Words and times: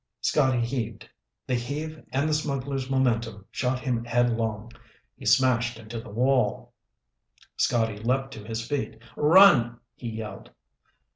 Scotty 0.21 0.61
heaved. 0.61 1.07
The 1.45 1.53
heave 1.53 2.03
and 2.11 2.27
the 2.27 2.33
smuggler's 2.33 2.89
momentum 2.89 3.45
shot 3.51 3.77
him 3.81 4.03
headlong. 4.03 4.71
He 5.15 5.27
smashed 5.27 5.77
into 5.77 5.99
the 6.01 6.09
wall. 6.09 6.73
Scotty 7.55 7.97
leaped 7.97 8.31
to 8.31 8.43
his 8.43 8.67
feet. 8.67 8.97
"Run!" 9.15 9.79
he 9.93 10.09
yelled. 10.09 10.49